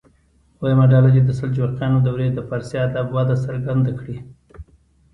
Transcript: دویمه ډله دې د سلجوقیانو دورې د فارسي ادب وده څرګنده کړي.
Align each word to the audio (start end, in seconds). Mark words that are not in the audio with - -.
دویمه 0.59 0.85
ډله 0.93 1.09
دې 1.15 1.21
د 1.25 1.31
سلجوقیانو 1.39 1.99
دورې 2.07 2.27
د 2.33 2.39
فارسي 2.47 2.77
ادب 2.87 3.07
وده 3.15 3.35
څرګنده 3.45 3.91
کړي. 3.99 4.17